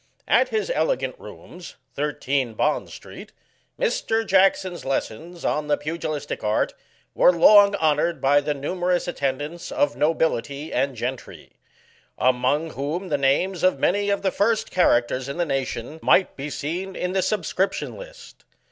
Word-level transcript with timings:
At 0.27 0.49
his 0.49 0.71
elegant 0.73 1.13
rooms, 1.19 1.75
13, 1.93 2.55
Bond 2.55 2.89
street, 2.89 3.33
Mr. 3.79 4.25
Jackson's 4.25 4.83
lessons 4.83 5.45
on 5.45 5.67
the 5.67 5.77
pugilistic 5.77 6.43
art 6.43 6.73
were 7.13 7.31
long 7.31 7.75
honoured 7.75 8.19
by 8.19 8.41
the 8.41 8.55
numerous 8.55 9.07
attendance 9.07 9.71
of 9.71 9.95
nobility 9.95 10.73
and 10.73 10.95
gentry; 10.95 11.51
among 12.17 12.71
whom 12.71 13.09
the 13.09 13.17
names 13.19 13.61
of 13.61 13.77
many 13.77 14.09
of 14.09 14.23
the 14.23 14.31
first 14.31 14.71
characters 14.71 15.29
in 15.29 15.37
the 15.37 15.45
nation 15.45 15.99
might 16.01 16.35
be 16.35 16.49
seen 16.49 16.95
in 16.95 17.11
the 17.13 17.21
subscription 17.21 17.95
list. 17.95 18.43